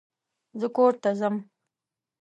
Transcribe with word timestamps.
زه 0.59 0.67
کور 0.75 0.93
ته 1.01 1.09
ځم 1.19 1.35